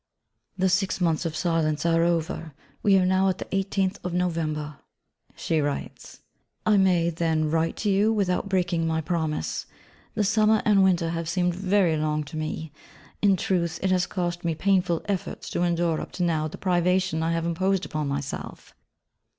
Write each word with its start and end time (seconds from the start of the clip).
'The 0.57 0.67
six 0.67 0.99
months 0.99 1.27
of 1.27 1.35
silence 1.35 1.85
are 1.85 2.01
over: 2.01 2.55
we 2.81 2.97
are 2.97 3.05
now 3.05 3.29
at 3.29 3.37
the 3.37 3.45
18th 3.45 3.99
of 4.03 4.15
November,' 4.15 4.77
she 5.35 5.61
writes: 5.61 6.23
I 6.65 6.77
may, 6.77 7.11
then, 7.11 7.51
write 7.51 7.75
to 7.77 7.89
you, 7.91 8.11
without 8.11 8.49
breaking 8.49 8.87
my 8.87 8.99
promise. 9.01 9.67
The 10.15 10.23
summer 10.23 10.63
and 10.65 10.83
winter 10.83 11.11
have 11.11 11.29
seemed 11.29 11.53
very 11.53 11.97
long 11.97 12.23
to 12.23 12.35
me: 12.35 12.71
in 13.21 13.35
truth, 13.37 13.79
it 13.83 13.91
has 13.91 14.07
cost 14.07 14.43
me 14.43 14.55
painful 14.55 15.03
efforts 15.05 15.51
to 15.51 15.61
endure 15.61 16.01
up 16.01 16.13
to 16.13 16.23
now 16.23 16.47
the 16.47 16.57
privation 16.57 17.21
I 17.21 17.33
have 17.33 17.45
imposed 17.45 17.85
upon 17.85 18.07
myself. 18.07 18.73